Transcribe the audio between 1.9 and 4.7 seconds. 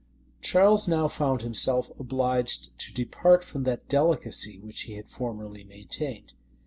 obliged to depart from that delicacy